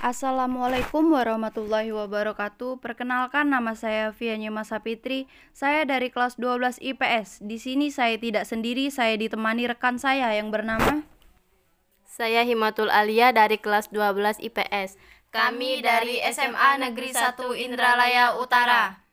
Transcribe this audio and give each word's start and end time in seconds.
Assalamualaikum 0.00 1.12
warahmatullahi 1.12 1.92
wabarakatuh. 1.92 2.80
Perkenalkan 2.80 3.52
nama 3.52 3.76
saya 3.76 4.16
Fianya 4.16 4.48
Masa 4.48 4.80
Fitri. 4.80 5.28
Saya 5.52 5.84
dari 5.84 6.08
kelas 6.08 6.40
12 6.40 6.80
IPS. 6.80 7.44
Di 7.44 7.60
sini 7.60 7.92
saya 7.92 8.16
tidak 8.16 8.48
sendiri, 8.48 8.88
saya 8.88 9.20
ditemani 9.20 9.68
rekan 9.68 10.00
saya 10.00 10.32
yang 10.32 10.48
bernama 10.48 11.04
Saya 12.08 12.48
Himatul 12.48 12.88
Alia 12.88 13.28
dari 13.36 13.60
kelas 13.60 13.92
12 13.92 14.40
IPS. 14.40 14.96
Kami 15.36 15.84
dari 15.84 16.16
SMA 16.32 16.80
Negeri 16.80 17.12
1 17.12 17.36
Indralaya 17.60 18.40
Utara. 18.40 19.04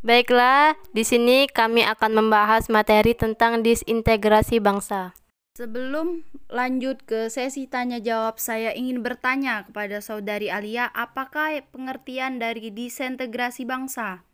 Baiklah, 0.00 0.72
di 0.96 1.04
sini 1.04 1.52
kami 1.52 1.84
akan 1.84 2.24
membahas 2.24 2.72
materi 2.72 3.12
tentang 3.12 3.60
disintegrasi 3.60 4.56
bangsa. 4.56 5.12
Sebelum 5.54 6.26
lanjut 6.50 7.06
ke 7.06 7.30
sesi 7.30 7.70
tanya 7.70 8.02
jawab, 8.02 8.42
saya 8.42 8.74
ingin 8.74 9.06
bertanya 9.06 9.62
kepada 9.62 10.02
saudari 10.02 10.50
Alia, 10.50 10.90
apakah 10.90 11.62
pengertian 11.70 12.42
dari 12.42 12.74
disintegrasi 12.74 13.62
bangsa? 13.62 14.26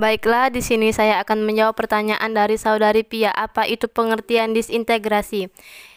Baiklah, 0.00 0.48
di 0.48 0.64
sini 0.64 0.96
saya 0.96 1.20
akan 1.20 1.44
menjawab 1.44 1.76
pertanyaan 1.76 2.32
dari 2.32 2.56
saudari 2.56 3.04
Pia, 3.04 3.36
apa 3.36 3.68
itu 3.68 3.84
pengertian 3.84 4.56
disintegrasi? 4.56 5.52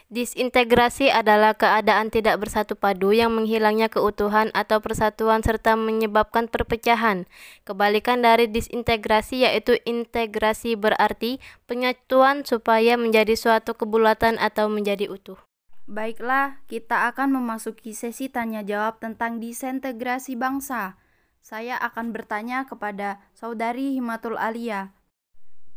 Disintegrasi 0.09 1.13
adalah 1.13 1.53
keadaan 1.53 2.09
tidak 2.09 2.41
bersatu 2.41 2.73
padu 2.73 3.13
yang 3.13 3.29
menghilangnya 3.29 3.93
keutuhan 3.93 4.49
atau 4.57 4.81
persatuan 4.81 5.45
serta 5.45 5.77
menyebabkan 5.77 6.49
perpecahan. 6.49 7.29
Kebalikan 7.61 8.25
dari 8.25 8.49
disintegrasi 8.49 9.45
yaitu 9.45 9.77
integrasi 9.85 10.73
berarti 10.73 11.37
penyatuan 11.69 12.41
supaya 12.41 12.97
menjadi 12.97 13.37
suatu 13.37 13.77
kebulatan 13.77 14.41
atau 14.41 14.65
menjadi 14.65 15.13
utuh. 15.13 15.37
Baiklah, 15.85 16.57
kita 16.65 17.05
akan 17.13 17.37
memasuki 17.37 17.93
sesi 17.93 18.33
tanya 18.33 18.65
jawab 18.65 18.97
tentang 18.97 19.37
disintegrasi 19.37 20.33
bangsa. 20.33 20.97
Saya 21.45 21.77
akan 21.77 22.17
bertanya 22.17 22.65
kepada 22.65 23.21
saudari 23.37 23.93
Himatul 23.93 24.41
Alia. 24.41 24.89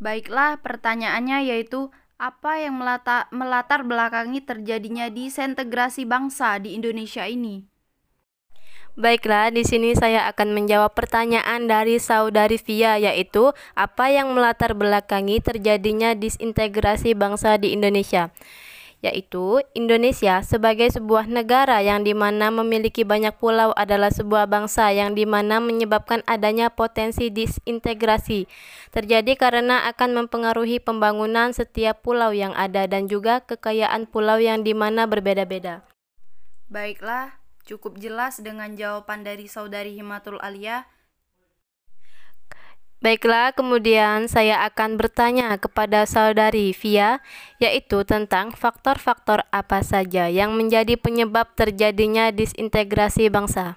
Baiklah, 0.01 0.57
pertanyaannya 0.65 1.53
yaitu 1.53 1.93
apa 2.23 2.63
yang 2.63 2.79
melata, 2.79 3.27
melatar 3.35 3.83
belakangi 3.83 4.39
terjadinya 4.47 5.11
disintegrasi 5.11 6.07
bangsa 6.07 6.63
di 6.63 6.79
Indonesia 6.79 7.27
ini? 7.27 7.67
Baiklah, 8.95 9.51
di 9.51 9.67
sini 9.67 9.97
saya 9.99 10.31
akan 10.31 10.55
menjawab 10.55 10.95
pertanyaan 10.95 11.67
dari 11.67 11.99
saudari 11.99 12.63
Via 12.63 12.95
yaitu 13.01 13.51
apa 13.75 14.13
yang 14.13 14.31
melatar 14.37 14.79
belakangi 14.79 15.43
terjadinya 15.43 16.15
disintegrasi 16.15 17.19
bangsa 17.19 17.59
di 17.59 17.75
Indonesia 17.75 18.31
yaitu 19.03 19.59
Indonesia 19.75 20.47
sebagai 20.47 20.87
sebuah 20.95 21.27
negara 21.27 21.83
yang 21.83 22.07
di 22.07 22.15
mana 22.15 22.55
memiliki 22.55 23.03
banyak 23.03 23.35
pulau 23.35 23.75
adalah 23.75 24.15
sebuah 24.15 24.47
bangsa 24.47 24.95
yang 24.95 25.19
di 25.19 25.27
mana 25.27 25.59
menyebabkan 25.59 26.23
adanya 26.31 26.71
potensi 26.71 27.29
disintegrasi 27.35 28.47
terjadi 28.95 29.35
karena 29.35 29.91
akan 29.91 30.23
mempengaruhi 30.23 30.79
pembangunan 30.79 31.51
setiap 31.51 32.07
pulau 32.07 32.31
yang 32.31 32.55
ada 32.55 32.87
dan 32.87 33.11
juga 33.11 33.43
kekayaan 33.43 34.07
pulau 34.07 34.39
yang 34.39 34.63
di 34.63 34.71
mana 34.71 35.11
berbeda-beda. 35.11 35.83
Baiklah, 36.71 37.43
cukup 37.67 37.99
jelas 37.99 38.39
dengan 38.39 38.79
jawaban 38.79 39.27
dari 39.27 39.51
saudari 39.51 39.99
Himatul 39.99 40.39
Alia 40.39 40.87
Baiklah, 43.03 43.51
kemudian 43.51 44.31
saya 44.31 44.63
akan 44.63 44.95
bertanya 44.95 45.59
kepada 45.59 46.07
saudari 46.07 46.71
Via, 46.71 47.19
yaitu 47.59 48.07
tentang 48.07 48.55
faktor-faktor 48.55 49.43
apa 49.51 49.83
saja 49.83 50.31
yang 50.31 50.55
menjadi 50.55 50.95
penyebab 50.95 51.51
terjadinya 51.59 52.31
disintegrasi 52.31 53.27
bangsa. 53.27 53.75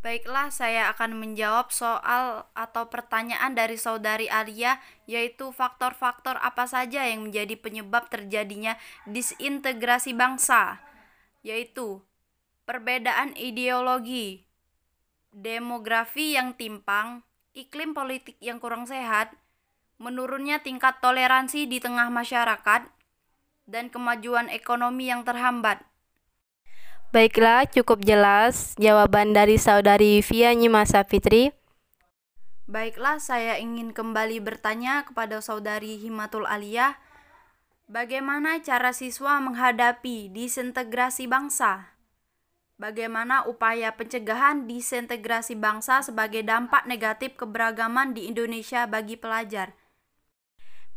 Baiklah, 0.00 0.48
saya 0.48 0.88
akan 0.88 1.20
menjawab 1.20 1.68
soal 1.68 2.48
atau 2.56 2.88
pertanyaan 2.88 3.52
dari 3.52 3.76
saudari 3.76 4.32
Alia, 4.32 4.80
yaitu 5.04 5.52
faktor-faktor 5.52 6.40
apa 6.40 6.64
saja 6.64 7.04
yang 7.04 7.28
menjadi 7.28 7.52
penyebab 7.60 8.08
terjadinya 8.08 8.80
disintegrasi 9.04 10.16
bangsa, 10.16 10.80
yaitu 11.44 12.00
perbedaan 12.64 13.36
ideologi, 13.36 14.48
demografi 15.36 16.32
yang 16.32 16.56
timpang, 16.56 17.27
iklim 17.58 17.90
politik 17.90 18.38
yang 18.38 18.62
kurang 18.62 18.86
sehat, 18.86 19.34
menurunnya 19.98 20.62
tingkat 20.62 21.02
toleransi 21.02 21.66
di 21.66 21.82
tengah 21.82 22.06
masyarakat, 22.06 22.86
dan 23.66 23.90
kemajuan 23.90 24.46
ekonomi 24.46 25.10
yang 25.10 25.26
terhambat. 25.26 25.82
Baiklah, 27.10 27.66
cukup 27.66 28.04
jelas 28.06 28.78
jawaban 28.78 29.34
dari 29.34 29.58
saudari 29.58 30.22
Via 30.22 30.54
Nyimasa 30.54 31.02
Fitri. 31.02 31.50
Baiklah, 32.68 33.18
saya 33.18 33.58
ingin 33.58 33.96
kembali 33.96 34.38
bertanya 34.44 35.02
kepada 35.02 35.40
saudari 35.40 35.98
Himatul 35.98 36.44
Aliyah, 36.44 37.00
bagaimana 37.88 38.60
cara 38.60 38.92
siswa 38.92 39.40
menghadapi 39.40 40.28
disintegrasi 40.30 41.26
bangsa? 41.26 41.97
Bagaimana 42.78 43.42
upaya 43.42 43.90
pencegahan 43.90 44.70
disintegrasi 44.70 45.58
bangsa 45.58 45.98
sebagai 45.98 46.46
dampak 46.46 46.86
negatif 46.86 47.34
keberagaman 47.34 48.14
di 48.14 48.30
Indonesia 48.30 48.86
bagi 48.86 49.18
pelajar? 49.18 49.74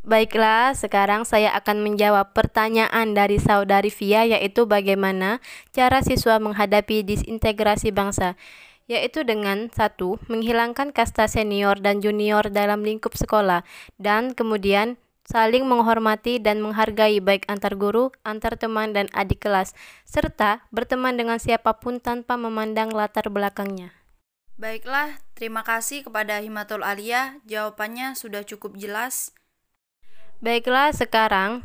Baiklah, 0.06 0.78
sekarang 0.78 1.26
saya 1.26 1.50
akan 1.58 1.82
menjawab 1.82 2.38
pertanyaan 2.38 3.18
dari 3.18 3.42
saudari 3.42 3.90
Via 3.90 4.30
yaitu 4.30 4.70
bagaimana 4.70 5.42
cara 5.74 6.06
siswa 6.06 6.38
menghadapi 6.38 7.02
disintegrasi 7.02 7.90
bangsa 7.90 8.38
yaitu 8.86 9.26
dengan 9.26 9.74
satu 9.74 10.22
menghilangkan 10.30 10.94
kasta 10.94 11.26
senior 11.26 11.82
dan 11.82 11.98
junior 11.98 12.46
dalam 12.54 12.86
lingkup 12.86 13.18
sekolah 13.18 13.66
dan 13.98 14.38
kemudian 14.38 15.02
saling 15.32 15.64
menghormati 15.64 16.44
dan 16.44 16.60
menghargai 16.60 17.24
baik 17.24 17.48
antar 17.48 17.80
guru, 17.80 18.12
antar 18.28 18.60
teman, 18.60 18.92
dan 18.92 19.08
adik 19.16 19.48
kelas, 19.48 19.72
serta 20.04 20.68
berteman 20.76 21.16
dengan 21.16 21.40
siapa 21.40 21.80
pun 21.80 22.04
tanpa 22.04 22.36
memandang 22.36 22.92
latar 22.92 23.32
belakangnya. 23.32 23.96
Baiklah, 24.60 25.24
terima 25.40 25.64
kasih 25.64 26.04
kepada 26.04 26.44
Himatul 26.44 26.84
Alia, 26.84 27.40
jawabannya 27.48 28.20
sudah 28.20 28.44
cukup 28.44 28.76
jelas. 28.76 29.32
Baiklah, 30.44 30.92
sekarang 30.92 31.64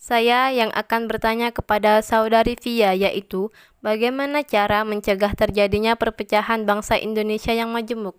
saya 0.00 0.50
yang 0.50 0.74
akan 0.74 1.06
bertanya 1.06 1.54
kepada 1.54 2.02
saudari 2.02 2.58
Via 2.58 2.90
yaitu 2.90 3.54
bagaimana 3.84 4.42
cara 4.42 4.82
mencegah 4.82 5.30
terjadinya 5.38 5.94
perpecahan 5.94 6.66
bangsa 6.66 6.98
Indonesia 6.98 7.54
yang 7.54 7.70
majemuk. 7.70 8.18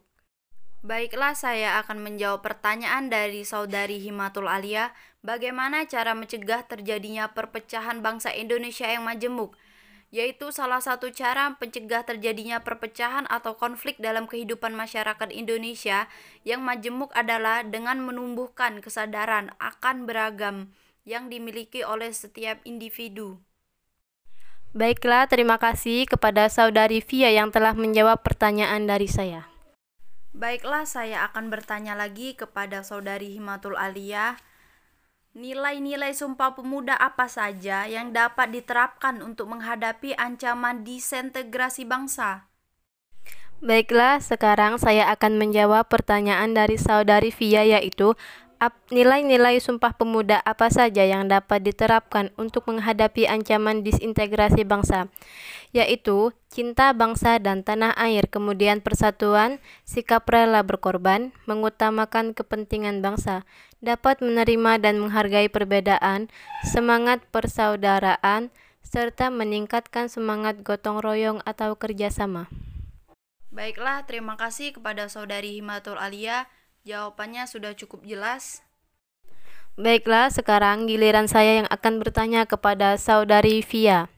Baiklah, 0.84 1.32
saya 1.32 1.80
akan 1.80 2.04
menjawab 2.04 2.44
pertanyaan 2.44 3.08
dari 3.08 3.48
saudari 3.48 4.04
Himatul 4.04 4.52
Alia. 4.52 4.92
Bagaimana 5.24 5.88
cara 5.88 6.12
mencegah 6.12 6.68
terjadinya 6.68 7.32
perpecahan 7.32 8.04
bangsa 8.04 8.36
Indonesia 8.36 8.84
yang 8.92 9.08
majemuk? 9.08 9.56
Yaitu 10.12 10.52
salah 10.52 10.84
satu 10.84 11.08
cara 11.16 11.56
mencegah 11.56 12.04
terjadinya 12.04 12.60
perpecahan 12.60 13.24
atau 13.32 13.56
konflik 13.56 13.96
dalam 13.96 14.28
kehidupan 14.28 14.76
masyarakat 14.76 15.32
Indonesia 15.32 16.12
yang 16.44 16.60
majemuk 16.60 17.16
adalah 17.16 17.64
dengan 17.64 18.04
menumbuhkan 18.04 18.84
kesadaran 18.84 19.56
akan 19.64 20.04
beragam 20.04 20.76
yang 21.08 21.32
dimiliki 21.32 21.88
oleh 21.88 22.12
setiap 22.12 22.60
individu. 22.68 23.40
Baiklah, 24.76 25.32
terima 25.32 25.56
kasih 25.56 26.12
kepada 26.12 26.52
saudari 26.52 27.00
Via 27.00 27.32
yang 27.32 27.56
telah 27.56 27.72
menjawab 27.72 28.20
pertanyaan 28.20 28.84
dari 28.84 29.08
saya. 29.08 29.53
Baiklah, 30.34 30.90
saya 30.90 31.30
akan 31.30 31.54
bertanya 31.54 31.94
lagi 31.94 32.34
kepada 32.34 32.82
saudari 32.82 33.38
Himatul 33.38 33.78
Alia. 33.78 34.42
Nilai-nilai 35.38 36.10
Sumpah 36.18 36.58
Pemuda 36.58 36.98
apa 36.98 37.30
saja 37.30 37.86
yang 37.86 38.18
dapat 38.18 38.50
diterapkan 38.50 39.22
untuk 39.22 39.54
menghadapi 39.54 40.18
ancaman 40.18 40.82
disintegrasi 40.82 41.86
bangsa? 41.86 42.50
Baiklah, 43.62 44.20
sekarang 44.26 44.82
saya 44.82 45.08
akan 45.14 45.38
menjawab 45.38 45.86
pertanyaan 45.86 46.58
dari 46.58 46.82
saudari 46.82 47.30
Via 47.30 47.62
yaitu 47.64 48.18
nilai-nilai 48.94 49.60
Sumpah 49.60 49.98
Pemuda 49.98 50.40
apa 50.46 50.72
saja 50.72 51.04
yang 51.04 51.28
dapat 51.28 51.66
diterapkan 51.66 52.32
untuk 52.40 52.70
menghadapi 52.72 53.28
ancaman 53.28 53.84
disintegrasi 53.84 54.64
bangsa 54.64 55.12
yaitu 55.74 56.30
cinta 56.54 56.94
bangsa 56.94 57.42
dan 57.42 57.66
tanah 57.66 57.98
air, 57.98 58.30
kemudian 58.30 58.80
persatuan, 58.80 59.58
sikap 59.90 60.30
rela 60.30 60.62
berkorban, 60.62 61.34
mengutamakan 61.50 62.38
kepentingan 62.38 63.02
bangsa, 63.02 63.42
dapat 63.82 64.22
menerima 64.22 64.78
dan 64.78 65.02
menghargai 65.02 65.50
perbedaan, 65.50 66.30
semangat 66.62 67.26
persaudaraan, 67.34 68.54
serta 68.86 69.34
meningkatkan 69.34 70.14
semangat 70.14 70.62
gotong 70.62 71.02
royong 71.02 71.42
atau 71.42 71.74
kerjasama. 71.74 72.46
Baiklah, 73.50 74.06
terima 74.06 74.38
kasih 74.38 74.78
kepada 74.78 75.10
saudari 75.10 75.58
Himatul 75.58 75.98
Alia. 75.98 76.46
Jawabannya 76.84 77.48
sudah 77.48 77.72
cukup 77.76 78.04
jelas. 78.04 78.64
Baiklah, 79.80 80.30
sekarang 80.30 80.86
giliran 80.86 81.26
saya 81.26 81.64
yang 81.64 81.70
akan 81.72 82.04
bertanya 82.04 82.46
kepada 82.46 83.00
saudari 83.00 83.66
Via 83.66 84.12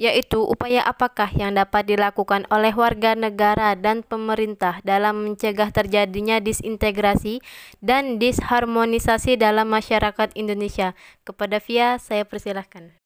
yaitu 0.00 0.40
upaya 0.40 0.80
apakah 0.82 1.28
yang 1.30 1.54
dapat 1.54 1.84
dilakukan 1.84 2.48
oleh 2.48 2.72
warga 2.72 3.12
negara 3.12 3.76
dan 3.76 4.00
pemerintah 4.00 4.80
dalam 4.82 5.20
mencegah 5.22 5.68
terjadinya 5.68 6.40
disintegrasi 6.40 7.44
dan 7.84 8.16
disharmonisasi 8.16 9.36
dalam 9.36 9.68
masyarakat 9.68 10.32
Indonesia. 10.34 10.96
Kepada 11.22 11.60
Via, 11.60 12.00
saya 12.00 12.24
persilahkan. 12.24 12.96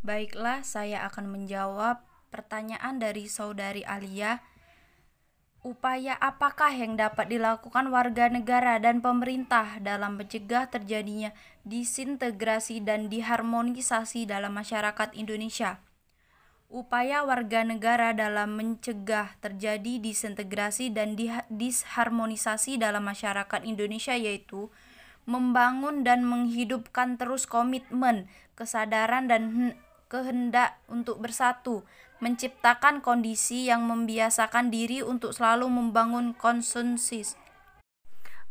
Baiklah, 0.00 0.64
saya 0.64 1.04
akan 1.12 1.28
menjawab 1.28 2.00
pertanyaan 2.32 2.96
dari 3.02 3.28
saudari 3.28 3.84
Alia. 3.84 4.40
Upaya 5.60 6.16
apakah 6.16 6.72
yang 6.72 6.96
dapat 6.96 7.28
dilakukan 7.28 7.92
warga 7.92 8.32
negara 8.32 8.80
dan 8.80 9.04
pemerintah 9.04 9.76
dalam 9.76 10.16
mencegah 10.16 10.64
terjadinya 10.72 11.36
disintegrasi 11.68 12.80
dan 12.80 13.12
diharmonisasi 13.12 14.24
dalam 14.24 14.56
masyarakat 14.56 15.12
Indonesia? 15.12 15.76
Upaya 16.72 17.28
warga 17.28 17.60
negara 17.60 18.16
dalam 18.16 18.56
mencegah 18.56 19.36
terjadi 19.44 20.00
disintegrasi 20.00 20.96
dan 20.96 21.12
disharmonisasi 21.52 22.80
dalam 22.80 23.04
masyarakat 23.04 23.60
Indonesia 23.60 24.16
yaitu 24.16 24.72
membangun 25.28 26.08
dan 26.08 26.24
menghidupkan 26.24 27.20
terus 27.20 27.44
komitmen, 27.44 28.32
kesadaran 28.56 29.28
dan 29.28 29.76
kehendak 30.08 30.80
untuk 30.88 31.20
bersatu, 31.20 31.84
menciptakan 32.20 33.00
kondisi 33.00 33.68
yang 33.72 33.84
membiasakan 33.88 34.68
diri 34.68 35.00
untuk 35.00 35.32
selalu 35.32 35.66
membangun 35.68 36.36
konsensus. 36.36 37.34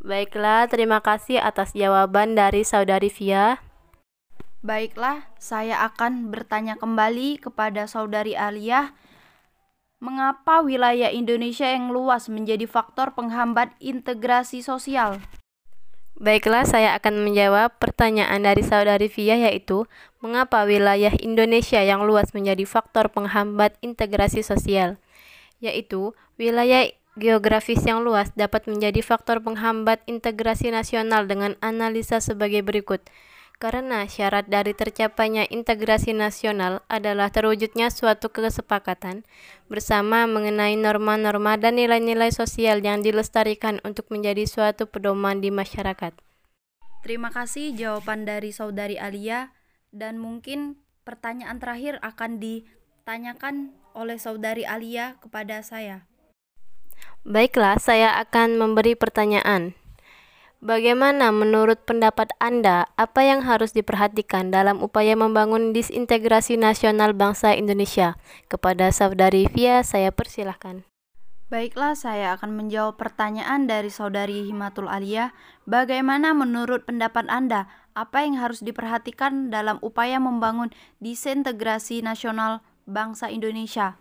Baiklah, 0.01 0.67
terima 0.67 0.99
kasih 0.99 1.39
atas 1.39 1.71
jawaban 1.77 2.35
dari 2.35 2.65
Saudari 2.65 3.13
Via. 3.13 3.61
Baiklah, 4.59 5.23
saya 5.39 5.87
akan 5.87 6.35
bertanya 6.35 6.75
kembali 6.75 7.39
kepada 7.39 7.87
Saudari 7.87 8.35
Alia. 8.35 8.91
Mengapa 9.99 10.63
wilayah 10.63 11.11
Indonesia 11.11 11.67
yang 11.67 11.91
luas 11.91 12.27
menjadi 12.31 12.67
faktor 12.67 13.15
penghambat 13.15 13.75
integrasi 13.79 14.63
sosial? 14.63 15.19
Baiklah, 16.19 16.67
saya 16.67 16.99
akan 16.99 17.23
menjawab 17.23 17.79
pertanyaan 17.79 18.43
dari 18.43 18.59
saudari 18.59 19.07
Via 19.07 19.39
yaitu, 19.39 19.87
mengapa 20.19 20.67
wilayah 20.67 21.15
Indonesia 21.15 21.79
yang 21.79 22.03
luas 22.03 22.35
menjadi 22.35 22.67
faktor 22.67 23.07
penghambat 23.07 23.79
integrasi 23.79 24.43
sosial? 24.43 24.99
Yaitu, 25.63 26.11
wilayah 26.35 26.91
geografis 27.15 27.79
yang 27.87 28.03
luas 28.03 28.35
dapat 28.35 28.67
menjadi 28.67 28.99
faktor 28.99 29.39
penghambat 29.39 30.03
integrasi 30.11 30.75
nasional 30.75 31.23
dengan 31.23 31.55
analisa 31.63 32.19
sebagai 32.19 32.67
berikut 32.67 32.99
karena 33.59 34.07
syarat 34.07 34.47
dari 34.47 34.71
tercapainya 34.71 35.43
integrasi 35.51 36.15
nasional 36.15 36.79
adalah 36.87 37.27
terwujudnya 37.27 37.91
suatu 37.91 38.31
kesepakatan 38.31 39.27
bersama 39.67 40.23
mengenai 40.31 40.79
norma-norma 40.79 41.59
dan 41.59 41.75
nilai-nilai 41.75 42.31
sosial 42.31 42.79
yang 42.79 43.03
dilestarikan 43.03 43.83
untuk 43.83 44.07
menjadi 44.15 44.47
suatu 44.47 44.87
pedoman 44.87 45.43
di 45.43 45.51
masyarakat. 45.51 46.15
Terima 47.03 47.35
kasih 47.35 47.75
jawaban 47.75 48.23
dari 48.23 48.55
saudari 48.55 48.95
Alia 48.95 49.51
dan 49.91 50.15
mungkin 50.15 50.79
pertanyaan 51.03 51.59
terakhir 51.59 51.99
akan 51.99 52.39
ditanyakan 52.39 53.75
oleh 53.91 54.15
saudari 54.15 54.63
Alia 54.63 55.19
kepada 55.19 55.59
saya. 55.67 56.07
Baiklah, 57.27 57.75
saya 57.79 58.15
akan 58.23 58.55
memberi 58.55 58.95
pertanyaan. 58.95 59.78
Bagaimana 60.59 61.31
menurut 61.31 61.87
pendapat 61.87 62.35
Anda 62.35 62.91
apa 62.99 63.23
yang 63.23 63.47
harus 63.47 63.71
diperhatikan 63.71 64.51
dalam 64.51 64.83
upaya 64.83 65.15
membangun 65.15 65.71
disintegrasi 65.71 66.59
nasional 66.59 67.15
bangsa 67.15 67.55
Indonesia? 67.55 68.19
Kepada 68.51 68.91
Saudari 68.91 69.47
Via, 69.47 69.87
saya 69.87 70.11
persilahkan. 70.11 70.83
Baiklah, 71.47 71.95
saya 71.95 72.35
akan 72.35 72.59
menjawab 72.59 72.99
pertanyaan 72.99 73.71
dari 73.71 73.87
Saudari 73.87 74.51
Himatul 74.51 74.91
Alia. 74.91 75.31
Bagaimana 75.63 76.35
menurut 76.35 76.83
pendapat 76.83 77.31
Anda 77.31 77.71
apa 77.95 78.27
yang 78.27 78.35
harus 78.35 78.59
diperhatikan 78.59 79.47
dalam 79.47 79.79
upaya 79.79 80.19
membangun 80.19 80.75
disintegrasi 80.99 82.03
nasional 82.03 82.59
bangsa 82.83 83.31
Indonesia? 83.31 83.95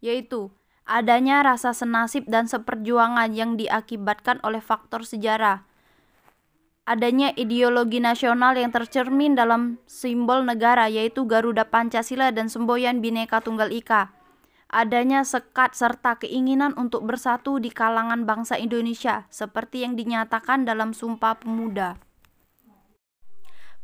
Yaitu 0.00 0.56
adanya 0.88 1.44
rasa 1.44 1.76
senasib 1.76 2.24
dan 2.32 2.48
seperjuangan 2.48 3.36
yang 3.36 3.60
diakibatkan 3.60 4.40
oleh 4.40 4.64
faktor 4.64 5.04
sejarah 5.04 5.68
adanya 6.82 7.30
ideologi 7.38 8.02
nasional 8.02 8.58
yang 8.58 8.74
tercermin 8.74 9.38
dalam 9.38 9.78
simbol 9.86 10.42
negara 10.42 10.90
yaitu 10.90 11.22
Garuda 11.30 11.62
Pancasila 11.70 12.34
dan 12.34 12.50
semboyan 12.50 12.98
Bhinneka 12.98 13.38
Tunggal 13.38 13.70
Ika. 13.70 14.10
Adanya 14.72 15.20
sekat 15.20 15.76
serta 15.76 16.16
keinginan 16.16 16.72
untuk 16.80 17.04
bersatu 17.04 17.60
di 17.60 17.68
kalangan 17.68 18.24
bangsa 18.24 18.56
Indonesia 18.56 19.28
seperti 19.28 19.84
yang 19.84 20.00
dinyatakan 20.00 20.64
dalam 20.64 20.96
Sumpah 20.96 21.36
Pemuda. 21.36 22.00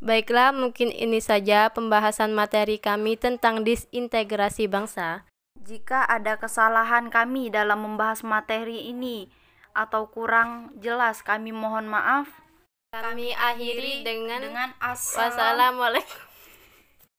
Baiklah, 0.01 0.55
mungkin 0.55 0.89
ini 0.89 1.21
saja 1.21 1.69
pembahasan 1.75 2.33
materi 2.33 2.81
kami 2.81 3.21
tentang 3.21 3.69
disintegrasi 3.69 4.65
bangsa. 4.71 5.29
Jika 5.59 6.09
ada 6.09 6.41
kesalahan 6.41 7.13
kami 7.13 7.51
dalam 7.53 7.85
membahas 7.85 8.25
materi 8.25 8.89
ini 8.89 9.29
atau 9.77 10.09
kurang 10.09 10.73
jelas, 10.81 11.21
kami 11.21 11.53
mohon 11.53 11.85
maaf. 11.85 12.48
Kami 12.89 13.37
akhiri 13.37 14.01
dengan, 14.01 14.41
dengan 14.41 14.73
assalam. 14.81 15.29
wassalamualaikum. 15.77 16.21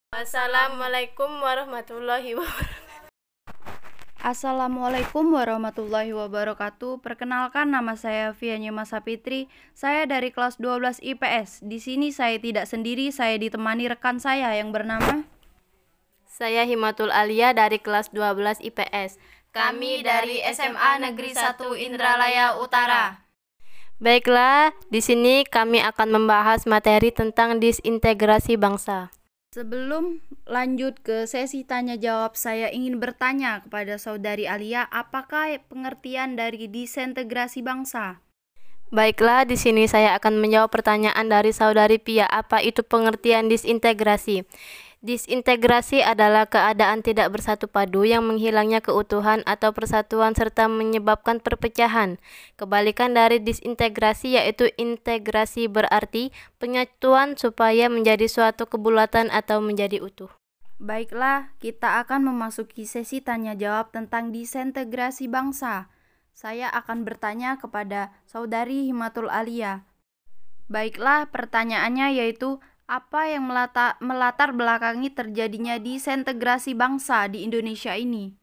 Wassalamualaikum 0.09 1.29
warahmatullahi 1.45 2.33
wabarakatuh. 2.33 2.89
Assalamualaikum 4.17 5.29
warahmatullahi 5.29 6.09
wabarakatuh. 6.09 7.05
Perkenalkan 7.05 7.69
nama 7.69 7.93
saya 7.93 8.33
Fianya 8.33 8.73
Masa 8.73 8.97
Fitri. 9.05 9.45
Saya 9.77 10.09
dari 10.09 10.33
kelas 10.33 10.57
12 10.57 11.05
IPS. 11.05 11.61
Di 11.61 11.77
sini 11.77 12.09
saya 12.09 12.41
tidak 12.41 12.65
sendiri, 12.65 13.13
saya 13.13 13.37
ditemani 13.37 13.93
rekan 13.93 14.17
saya 14.17 14.49
yang 14.57 14.73
bernama 14.73 15.21
Saya 16.25 16.65
Himatul 16.65 17.13
Alia 17.13 17.53
dari 17.53 17.77
kelas 17.77 18.09
12 18.09 18.57
IPS. 18.65 19.21
Kami 19.53 20.01
dari 20.01 20.41
SMA 20.49 20.97
Negeri 20.97 21.37
1 21.37 21.61
Indralaya 21.77 22.57
Utara. 22.57 23.28
Baiklah, 23.99 24.71
di 24.87 25.03
sini 25.03 25.43
kami 25.43 25.83
akan 25.83 26.15
membahas 26.15 26.63
materi 26.63 27.11
tentang 27.11 27.59
disintegrasi 27.59 28.55
bangsa. 28.55 29.11
Sebelum 29.51 30.23
lanjut 30.47 31.03
ke 31.03 31.27
sesi 31.27 31.67
tanya 31.67 31.99
jawab, 31.99 32.39
saya 32.39 32.71
ingin 32.71 33.03
bertanya 33.03 33.59
kepada 33.59 33.99
saudari 33.99 34.47
Alia, 34.47 34.87
apakah 34.87 35.59
pengertian 35.67 36.39
dari 36.39 36.71
disintegrasi 36.71 37.59
bangsa? 37.59 38.23
Baiklah, 38.87 39.43
di 39.43 39.59
sini 39.59 39.83
saya 39.83 40.15
akan 40.15 40.39
menjawab 40.39 40.71
pertanyaan 40.71 41.27
dari 41.27 41.51
saudari 41.51 41.99
Pia, 41.99 42.23
apa 42.23 42.63
itu 42.63 42.87
pengertian 42.87 43.51
disintegrasi? 43.51 44.47
Disintegrasi 44.99 46.03
adalah 46.03 46.43
keadaan 46.43 46.99
tidak 46.99 47.31
bersatu 47.31 47.71
padu 47.71 48.03
yang 48.03 48.27
menghilangnya 48.27 48.83
keutuhan 48.83 49.47
atau 49.47 49.71
persatuan 49.71 50.35
serta 50.35 50.67
menyebabkan 50.67 51.39
perpecahan. 51.39 52.19
Kebalikan 52.59 53.15
dari 53.15 53.39
disintegrasi 53.39 54.35
yaitu 54.35 54.67
integrasi 54.75 55.71
berarti 55.71 56.35
penyatuan 56.59 57.39
supaya 57.39 57.87
menjadi 57.87 58.27
suatu 58.27 58.67
kebulatan 58.67 59.31
atau 59.31 59.63
menjadi 59.63 60.03
utuh. 60.03 60.27
Baiklah, 60.83 61.55
kita 61.63 62.03
akan 62.03 62.27
memasuki 62.35 62.83
sesi 62.83 63.23
tanya 63.23 63.55
jawab 63.55 63.95
tentang 63.95 64.35
disintegrasi 64.35 65.31
bangsa. 65.31 65.87
Saya 66.35 66.67
akan 66.75 67.07
bertanya 67.07 67.55
kepada 67.55 68.11
saudari 68.27 68.91
Himatul 68.91 69.31
Alia. 69.31 69.87
Baiklah, 70.67 71.31
pertanyaannya 71.31 72.19
yaitu 72.19 72.59
apa 72.89 73.29
yang 73.29 73.45
melata, 73.45 73.93
melatar 74.01 74.49
belakangi 74.49 75.13
terjadinya 75.13 75.77
disintegrasi 75.77 76.73
bangsa 76.73 77.29
di 77.29 77.45
Indonesia 77.45 77.93
ini? 77.93 78.33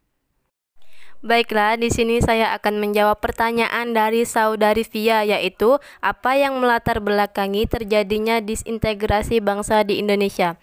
Baiklah, 1.26 1.74
di 1.74 1.90
sini 1.90 2.22
saya 2.22 2.54
akan 2.54 2.78
menjawab 2.78 3.18
pertanyaan 3.18 3.90
dari 3.90 4.22
saudari 4.22 4.86
Via 4.86 5.26
yaitu 5.26 5.82
apa 5.98 6.38
yang 6.38 6.62
melatar 6.62 7.02
belakangi 7.02 7.66
terjadinya 7.66 8.38
disintegrasi 8.38 9.42
bangsa 9.42 9.82
di 9.82 9.98
Indonesia 9.98 10.54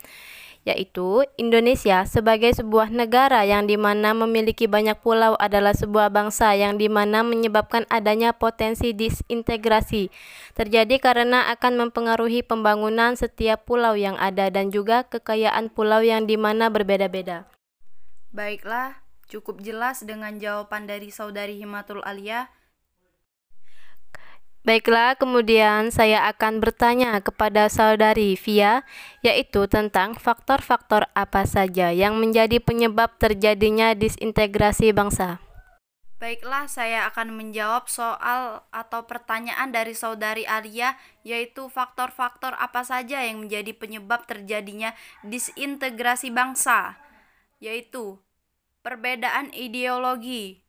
yaitu 0.63 1.27
Indonesia 1.35 2.07
sebagai 2.07 2.55
sebuah 2.55 2.87
negara 2.87 3.43
yang 3.43 3.67
di 3.67 3.75
mana 3.75 4.15
memiliki 4.15 4.63
banyak 4.63 4.95
pulau 5.03 5.35
adalah 5.35 5.75
sebuah 5.75 6.07
bangsa 6.07 6.55
yang 6.55 6.79
di 6.79 6.87
mana 6.87 7.19
menyebabkan 7.19 7.83
adanya 7.91 8.31
potensi 8.31 8.95
disintegrasi 8.95 10.07
terjadi 10.55 10.95
karena 11.03 11.51
akan 11.51 11.87
mempengaruhi 11.87 12.47
pembangunan 12.47 13.19
setiap 13.19 13.67
pulau 13.67 13.99
yang 13.99 14.15
ada 14.15 14.47
dan 14.47 14.71
juga 14.71 15.03
kekayaan 15.03 15.67
pulau 15.67 15.99
yang 15.99 16.23
di 16.23 16.39
mana 16.39 16.71
berbeda-beda. 16.71 17.43
Baiklah, 18.31 19.03
cukup 19.27 19.61
jelas 19.61 20.01
dengan 20.01 20.39
jawaban 20.39 20.87
dari 20.87 21.11
saudari 21.11 21.59
Himatul 21.59 22.01
Alia. 22.07 22.49
Baiklah, 24.63 25.19
kemudian 25.19 25.91
saya 25.91 26.23
akan 26.31 26.63
bertanya 26.63 27.19
kepada 27.19 27.67
saudari 27.67 28.39
Via, 28.39 28.87
yaitu 29.19 29.67
tentang 29.67 30.15
faktor-faktor 30.15 31.11
apa 31.11 31.43
saja 31.43 31.91
yang 31.91 32.15
menjadi 32.15 32.63
penyebab 32.63 33.19
terjadinya 33.19 33.91
disintegrasi 33.91 34.95
bangsa. 34.95 35.43
Baiklah, 36.15 36.71
saya 36.71 37.11
akan 37.11 37.35
menjawab 37.35 37.91
soal 37.91 38.63
atau 38.71 39.03
pertanyaan 39.03 39.75
dari 39.75 39.91
saudari 39.91 40.47
Alia, 40.47 40.95
yaitu 41.27 41.67
faktor-faktor 41.67 42.55
apa 42.55 42.87
saja 42.87 43.19
yang 43.19 43.43
menjadi 43.43 43.75
penyebab 43.75 44.23
terjadinya 44.23 44.95
disintegrasi 45.27 46.31
bangsa, 46.31 46.95
yaitu 47.59 48.15
perbedaan 48.79 49.51
ideologi, 49.51 50.63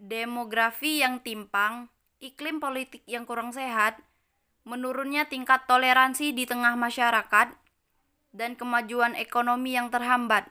demografi 0.00 1.04
yang 1.04 1.20
timpang, 1.20 1.92
iklim 2.22 2.62
politik 2.62 3.02
yang 3.10 3.26
kurang 3.26 3.50
sehat, 3.50 3.98
menurunnya 4.62 5.26
tingkat 5.26 5.66
toleransi 5.66 6.30
di 6.30 6.46
tengah 6.46 6.78
masyarakat, 6.78 7.50
dan 8.30 8.54
kemajuan 8.54 9.18
ekonomi 9.18 9.74
yang 9.74 9.90
terhambat. 9.90 10.46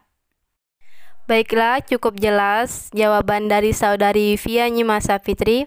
Baiklah, 1.31 1.79
cukup 1.79 2.19
jelas 2.19 2.91
jawaban 2.91 3.47
dari 3.47 3.71
saudari 3.71 4.35
Via 4.35 4.67
Nyimasa 4.67 5.17
Fitri. 5.23 5.63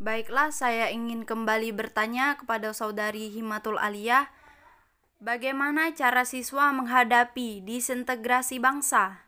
Baiklah, 0.00 0.48
saya 0.54 0.88
ingin 0.88 1.28
kembali 1.28 1.74
bertanya 1.76 2.40
kepada 2.40 2.72
saudari 2.72 3.28
Himatul 3.28 3.76
Aliyah, 3.76 4.32
bagaimana 5.20 5.92
cara 5.92 6.24
siswa 6.24 6.72
menghadapi 6.72 7.60
disintegrasi 7.60 8.56
bangsa? 8.56 9.27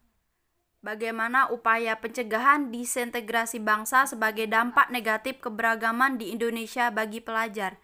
Bagaimana 0.80 1.52
upaya 1.52 1.92
pencegahan 2.00 2.72
disintegrasi 2.72 3.60
bangsa 3.60 4.08
sebagai 4.08 4.48
dampak 4.48 4.88
negatif 4.88 5.36
keberagaman 5.36 6.16
di 6.16 6.32
Indonesia 6.32 6.88
bagi 6.88 7.20
pelajar? 7.20 7.76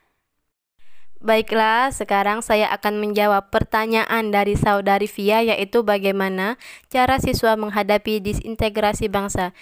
Baiklah, 1.20 1.92
sekarang 1.92 2.40
saya 2.40 2.72
akan 2.72 2.96
menjawab 2.96 3.52
pertanyaan 3.52 4.32
dari 4.32 4.56
saudari 4.56 5.04
Via 5.12 5.44
yaitu 5.44 5.84
bagaimana 5.84 6.56
cara 6.88 7.20
siswa 7.20 7.52
menghadapi 7.60 8.16
disintegrasi 8.24 9.12
bangsa 9.12 9.52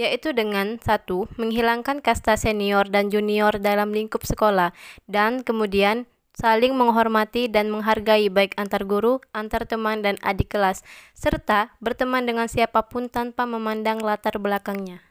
yaitu 0.00 0.32
dengan 0.32 0.80
satu 0.80 1.28
menghilangkan 1.36 2.00
kasta 2.00 2.40
senior 2.40 2.88
dan 2.88 3.12
junior 3.12 3.60
dalam 3.60 3.92
lingkup 3.92 4.24
sekolah 4.24 4.72
dan 5.10 5.44
kemudian 5.44 6.08
saling 6.38 6.78
menghormati 6.78 7.50
dan 7.50 7.66
menghargai 7.74 8.30
baik 8.30 8.54
antar 8.54 8.86
guru, 8.86 9.18
antar 9.34 9.66
teman, 9.66 10.06
dan 10.06 10.14
adik 10.22 10.54
kelas, 10.54 10.86
serta 11.18 11.74
berteman 11.82 12.22
dengan 12.22 12.46
siapa 12.46 12.86
pun 12.86 13.10
tanpa 13.10 13.42
memandang 13.42 13.98
latar 13.98 14.38
belakangnya. 14.38 15.02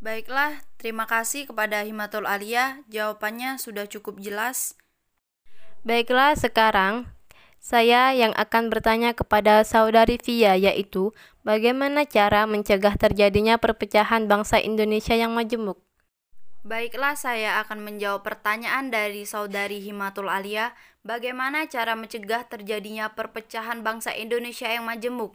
Baiklah, 0.00 0.64
terima 0.80 1.04
kasih 1.04 1.44
kepada 1.44 1.84
Himatul 1.84 2.24
Alia. 2.24 2.80
Jawabannya 2.88 3.60
sudah 3.60 3.84
cukup 3.84 4.18
jelas. 4.18 4.74
Baiklah, 5.84 6.32
sekarang 6.40 7.06
saya 7.62 8.10
yang 8.10 8.34
akan 8.34 8.72
bertanya 8.72 9.14
kepada 9.14 9.62
saudari 9.62 10.18
Via 10.18 10.58
yaitu 10.58 11.14
bagaimana 11.46 12.02
cara 12.02 12.42
mencegah 12.48 12.98
terjadinya 12.98 13.54
perpecahan 13.60 14.26
bangsa 14.26 14.58
Indonesia 14.58 15.14
yang 15.14 15.30
majemuk. 15.36 15.78
Baiklah, 16.62 17.18
saya 17.18 17.58
akan 17.66 17.82
menjawab 17.82 18.22
pertanyaan 18.22 18.86
dari 18.86 19.26
saudari 19.26 19.82
Himatul 19.82 20.30
Alia, 20.30 20.78
bagaimana 21.02 21.66
cara 21.66 21.98
mencegah 21.98 22.46
terjadinya 22.46 23.10
perpecahan 23.18 23.82
bangsa 23.82 24.14
Indonesia 24.14 24.70
yang 24.70 24.86
majemuk, 24.86 25.34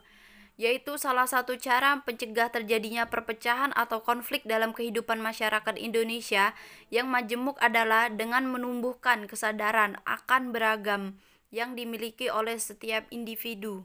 yaitu 0.55 0.95
salah 0.95 1.27
satu 1.27 1.59
cara 1.59 1.99
mencegah 1.99 2.47
terjadinya 2.47 3.11
perpecahan 3.11 3.75
atau 3.75 4.07
konflik 4.07 4.47
dalam 4.47 4.71
kehidupan 4.71 5.19
masyarakat 5.19 5.75
Indonesia 5.75 6.55
yang 6.95 7.11
majemuk 7.11 7.59
adalah 7.59 8.07
dengan 8.07 8.47
menumbuhkan 8.47 9.27
kesadaran 9.27 9.99
akan 10.07 10.55
beragam 10.55 11.19
yang 11.51 11.75
dimiliki 11.75 12.31
oleh 12.31 12.55
setiap 12.55 13.03
individu. 13.11 13.83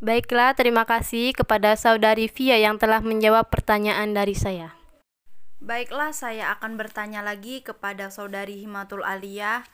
Baiklah, 0.00 0.56
terima 0.56 0.88
kasih 0.88 1.36
kepada 1.36 1.76
saudari 1.76 2.32
Via 2.32 2.56
yang 2.56 2.80
telah 2.80 3.04
menjawab 3.04 3.52
pertanyaan 3.52 4.16
dari 4.16 4.32
saya. 4.32 4.77
Baiklah, 5.58 6.14
saya 6.14 6.54
akan 6.54 6.78
bertanya 6.78 7.18
lagi 7.18 7.66
kepada 7.66 8.14
saudari 8.14 8.62
Himatul 8.62 9.02
Alia. 9.02 9.66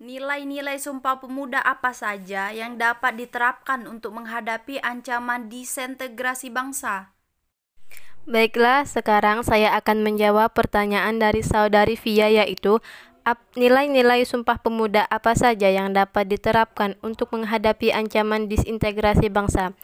Nilai-nilai 0.00 0.80
Sumpah 0.80 1.20
Pemuda 1.20 1.60
apa 1.60 1.92
saja 1.92 2.48
yang 2.48 2.80
dapat 2.80 3.16
diterapkan 3.20 3.84
untuk 3.84 4.16
menghadapi 4.16 4.80
ancaman 4.80 5.52
disintegrasi 5.52 6.48
bangsa? 6.48 7.12
Baiklah, 8.24 8.88
sekarang 8.88 9.44
saya 9.44 9.76
akan 9.76 10.00
menjawab 10.00 10.56
pertanyaan 10.56 11.20
dari 11.20 11.44
saudari 11.44 12.00
Via 12.00 12.32
yaitu 12.32 12.80
nilai-nilai 13.58 14.22
Sumpah 14.22 14.62
Pemuda 14.62 15.02
apa 15.10 15.34
saja 15.34 15.66
yang 15.66 15.90
dapat 15.90 16.30
diterapkan 16.30 16.94
untuk 17.02 17.34
menghadapi 17.34 17.90
ancaman 17.90 18.46
disintegrasi 18.46 19.26
bangsa, 19.26 19.74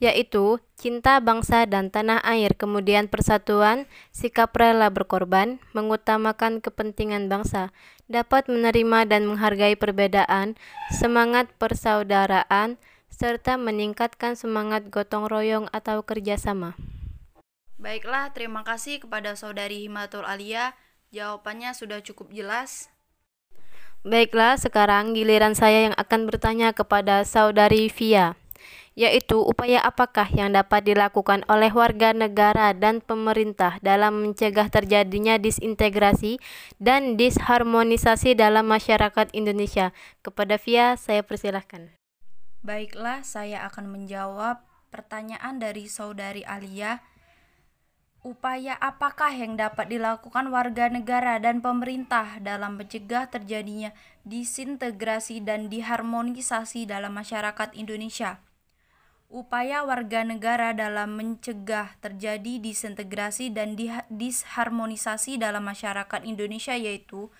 yaitu 0.00 0.56
cinta 0.80 1.20
bangsa 1.20 1.68
dan 1.68 1.92
tanah 1.92 2.24
air, 2.24 2.56
kemudian 2.56 3.12
persatuan, 3.12 3.84
sikap 4.08 4.56
rela 4.56 4.88
berkorban, 4.88 5.60
mengutamakan 5.76 6.64
kepentingan 6.64 7.28
bangsa, 7.28 7.76
dapat 8.08 8.48
menerima 8.48 9.04
dan 9.04 9.28
menghargai 9.28 9.76
perbedaan, 9.76 10.56
semangat 10.88 11.52
persaudaraan, 11.60 12.80
serta 13.12 13.60
meningkatkan 13.60 14.32
semangat 14.32 14.88
gotong 14.88 15.28
royong 15.28 15.68
atau 15.76 16.00
kerjasama. 16.00 16.72
Baiklah, 17.76 18.32
terima 18.32 18.64
kasih 18.64 19.04
kepada 19.04 19.36
saudari 19.36 19.86
Himatul 19.86 20.24
Alia 20.24 20.74
Jawabannya 21.08 21.72
sudah 21.72 22.04
cukup 22.04 22.28
jelas. 22.36 22.92
Baiklah, 24.04 24.60
sekarang 24.60 25.16
giliran 25.16 25.56
saya 25.56 25.90
yang 25.90 25.96
akan 25.96 26.28
bertanya 26.28 26.70
kepada 26.76 27.24
saudari 27.24 27.90
Via, 27.90 28.38
yaitu 28.92 29.40
upaya 29.40 29.82
apakah 29.82 30.28
yang 30.30 30.54
dapat 30.54 30.86
dilakukan 30.86 31.42
oleh 31.48 31.72
warga 31.72 32.14
negara 32.14 32.76
dan 32.76 33.02
pemerintah 33.02 33.80
dalam 33.82 34.22
mencegah 34.22 34.70
terjadinya 34.70 35.40
disintegrasi 35.40 36.38
dan 36.78 37.16
disharmonisasi 37.16 38.38
dalam 38.38 38.68
masyarakat 38.68 39.32
Indonesia. 39.34 39.96
Kepada 40.22 40.60
Via, 40.60 40.94
saya 40.94 41.24
persilahkan. 41.26 41.90
Baiklah, 42.62 43.24
saya 43.24 43.64
akan 43.66 43.90
menjawab 43.90 44.60
pertanyaan 44.92 45.56
dari 45.56 45.88
saudari 45.88 46.44
Alia 46.44 47.00
Upaya 48.26 48.74
apakah 48.82 49.30
yang 49.30 49.54
dapat 49.54 49.94
dilakukan 49.94 50.50
warga 50.50 50.90
negara 50.90 51.38
dan 51.38 51.62
pemerintah 51.62 52.42
dalam 52.42 52.74
mencegah 52.74 53.30
terjadinya 53.30 53.94
disintegrasi 54.26 55.38
dan 55.38 55.70
diharmonisasi 55.70 56.90
dalam 56.90 57.14
masyarakat 57.14 57.78
Indonesia? 57.78 58.42
Upaya 59.30 59.86
warga 59.86 60.26
negara 60.26 60.74
dalam 60.74 61.14
mencegah 61.14 61.94
terjadi 62.02 62.58
disintegrasi 62.58 63.54
dan 63.54 63.78
disharmonisasi 64.10 65.38
dalam 65.38 65.62
masyarakat 65.68 66.20
Indonesia 66.26 66.74
yaitu 66.74 67.30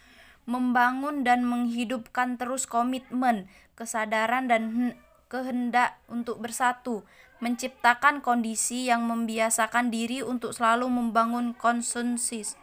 membangun 0.47 1.27
dan 1.27 1.43
menghidupkan 1.43 2.39
terus 2.39 2.71
komitmen, 2.71 3.51
kesadaran 3.75 4.47
dan 4.47 4.95
kehendak 5.27 5.99
untuk 6.07 6.39
bersatu, 6.39 7.03
menciptakan 7.39 8.21
kondisi 8.21 8.91
yang 8.91 9.07
membiasakan 9.07 9.91
diri 9.95 10.23
untuk 10.23 10.55
selalu 10.55 10.91
membangun 10.91 11.55
konsensus. 11.55 12.59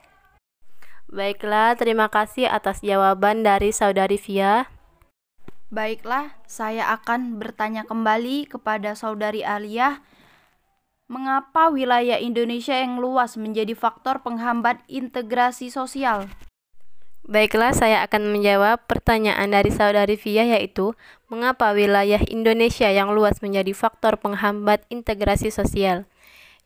Baiklah, 1.05 1.77
terima 1.79 2.11
kasih 2.11 2.49
atas 2.49 2.81
jawaban 2.81 3.45
dari 3.45 3.71
saudari 3.71 4.19
Via. 4.19 4.67
Baiklah, 5.71 6.37
saya 6.45 6.91
akan 6.93 7.41
bertanya 7.41 7.87
kembali 7.87 8.47
kepada 8.47 8.93
saudari 8.93 9.41
Alia. 9.41 10.01
Mengapa 11.05 11.69
wilayah 11.69 12.17
Indonesia 12.17 12.73
yang 12.73 12.97
luas 12.97 13.37
menjadi 13.37 13.77
faktor 13.77 14.25
penghambat 14.25 14.81
integrasi 14.89 15.69
sosial? 15.69 16.25
Baiklah, 17.25 17.73
saya 17.73 18.05
akan 18.05 18.37
menjawab 18.37 18.85
pertanyaan 18.85 19.49
dari 19.49 19.73
saudari 19.73 20.13
Via 20.13 20.45
yaitu 20.45 20.93
mengapa 21.25 21.73
wilayah 21.73 22.21
Indonesia 22.29 22.85
yang 22.93 23.17
luas 23.17 23.41
menjadi 23.41 23.73
faktor 23.73 24.21
penghambat 24.21 24.85
integrasi 24.93 25.49
sosial? 25.49 26.05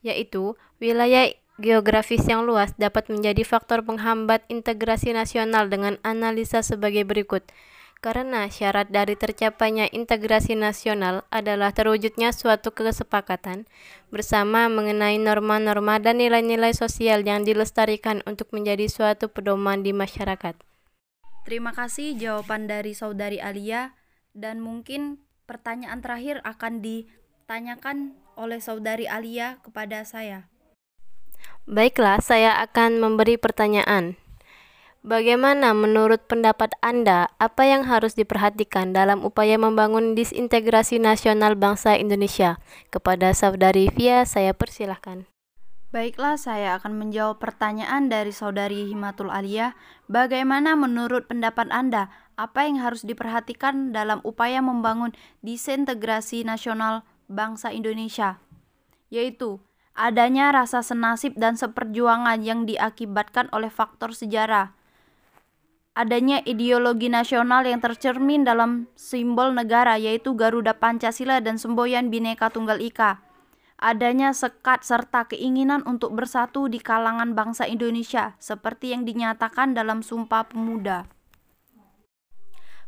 Yaitu 0.03 0.59
wilayah 0.83 1.31
geografis 1.63 2.27
yang 2.27 2.43
luas 2.43 2.75
dapat 2.75 3.07
menjadi 3.07 3.47
faktor 3.47 3.87
penghambat 3.87 4.43
integrasi 4.51 5.15
nasional 5.15 5.71
dengan 5.71 5.95
analisa 6.03 6.59
sebagai 6.59 7.07
berikut 7.07 7.47
karena 7.99 8.47
syarat 8.47 8.87
dari 8.87 9.19
tercapainya 9.19 9.91
integrasi 9.91 10.55
nasional 10.55 11.27
adalah 11.27 11.75
terwujudnya 11.75 12.31
suatu 12.31 12.71
kesepakatan 12.71 13.67
bersama 14.07 14.71
mengenai 14.71 15.19
norma-norma 15.19 15.99
dan 15.99 16.23
nilai-nilai 16.23 16.71
sosial 16.71 17.27
yang 17.27 17.43
dilestarikan 17.43 18.23
untuk 18.23 18.55
menjadi 18.55 18.87
suatu 18.87 19.27
pedoman 19.27 19.83
di 19.83 19.91
masyarakat. 19.91 20.55
Terima 21.43 21.75
kasih 21.75 22.15
jawaban 22.15 22.71
dari 22.71 22.95
saudari 22.95 23.43
Alia 23.43 23.91
dan 24.31 24.63
mungkin 24.63 25.19
pertanyaan 25.43 25.99
terakhir 25.99 26.39
akan 26.47 26.79
ditanyakan 26.79 28.15
oleh 28.39 28.63
saudari 28.63 29.11
Alia 29.11 29.59
kepada 29.59 30.07
saya. 30.07 30.47
Baiklah, 31.67 32.23
saya 32.23 32.63
akan 32.63 33.03
memberi 33.03 33.35
pertanyaan 33.35 34.15
Bagaimana 34.99 35.71
menurut 35.71 36.27
pendapat 36.27 36.75
Anda, 36.83 37.31
apa 37.39 37.63
yang 37.63 37.87
harus 37.87 38.19
diperhatikan 38.19 38.91
dalam 38.91 39.23
upaya 39.23 39.55
membangun 39.55 40.11
disintegrasi 40.11 40.99
nasional 40.99 41.55
bangsa 41.55 41.95
Indonesia? 41.95 42.59
Kepada 42.91 43.31
Saudari 43.31 43.87
Via, 43.95 44.27
saya 44.27 44.51
persilahkan. 44.51 45.23
Baiklah, 45.95 46.35
saya 46.35 46.75
akan 46.75 46.99
menjawab 46.99 47.39
pertanyaan 47.39 48.11
dari 48.11 48.35
Saudari 48.35 48.91
Himatul 48.91 49.31
Alia. 49.31 49.71
Bagaimana 50.11 50.75
menurut 50.75 51.31
pendapat 51.31 51.71
Anda, 51.71 52.11
apa 52.35 52.67
yang 52.67 52.83
harus 52.83 53.07
diperhatikan 53.07 53.95
dalam 53.95 54.19
upaya 54.27 54.59
membangun 54.59 55.15
disintegrasi 55.39 56.43
nasional 56.43 57.07
bangsa 57.31 57.71
Indonesia? 57.71 58.43
Yaitu, 59.07 59.63
adanya 59.95 60.51
rasa 60.51 60.83
senasib 60.83 61.39
dan 61.39 61.55
seperjuangan 61.55 62.43
yang 62.43 62.67
diakibatkan 62.67 63.47
oleh 63.55 63.71
faktor 63.71 64.11
sejarah, 64.11 64.75
adanya 65.99 66.39
ideologi 66.47 67.11
nasional 67.11 67.67
yang 67.67 67.83
tercermin 67.83 68.47
dalam 68.47 68.87
simbol 68.95 69.51
negara 69.51 69.99
yaitu 69.99 70.31
Garuda 70.31 70.79
Pancasila 70.79 71.43
dan 71.43 71.59
semboyan 71.59 72.07
Bhinneka 72.07 72.47
Tunggal 72.47 72.79
Ika. 72.79 73.19
Adanya 73.75 74.31
sekat 74.31 74.87
serta 74.87 75.27
keinginan 75.27 75.83
untuk 75.83 76.15
bersatu 76.15 76.71
di 76.71 76.79
kalangan 76.79 77.35
bangsa 77.35 77.67
Indonesia 77.67 78.39
seperti 78.39 78.95
yang 78.95 79.03
dinyatakan 79.03 79.75
dalam 79.75 79.99
Sumpah 79.99 80.47
Pemuda. 80.47 81.07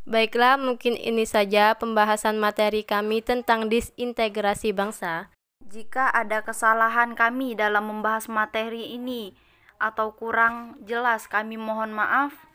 Baiklah, 0.08 0.60
mungkin 0.60 0.96
ini 0.96 1.28
saja 1.28 1.76
pembahasan 1.76 2.40
materi 2.40 2.84
kami 2.84 3.24
tentang 3.24 3.68
disintegrasi 3.72 4.72
bangsa. 4.72 5.32
Jika 5.64 6.12
ada 6.12 6.44
kesalahan 6.44 7.16
kami 7.16 7.56
dalam 7.56 7.88
membahas 7.88 8.28
materi 8.28 8.92
ini 8.92 9.32
atau 9.80 10.12
kurang 10.12 10.76
jelas, 10.84 11.32
kami 11.32 11.56
mohon 11.56 11.96
maaf. 11.96 12.51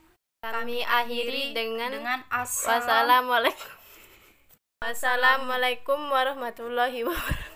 Kami 0.53 0.85
akhiri 0.85 1.57
dengan, 1.57 1.91
dengan 1.91 2.21
wassalamualaikum. 2.31 3.71
Wassalamualaikum 4.85 5.99
warahmatullahi 6.13 7.03
wabarakatuh. 7.03 7.56